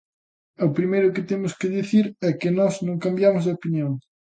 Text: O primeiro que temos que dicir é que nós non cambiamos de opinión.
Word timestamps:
O 0.65 0.67
primeiro 0.77 1.13
que 1.15 1.27
temos 1.31 1.51
que 1.59 1.73
dicir 1.77 2.05
é 2.29 2.31
que 2.39 2.49
nós 2.57 2.73
non 2.85 3.01
cambiamos 3.05 3.43
de 3.45 3.55
opinión. 3.57 3.91